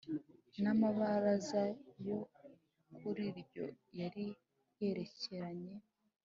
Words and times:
N 0.61 0.63
amabaraza 0.73 1.63
yo 2.07 2.19
kuri 2.97 3.25
ryo 3.41 3.65
yari 3.99 4.25
yerekeranye 4.79 5.75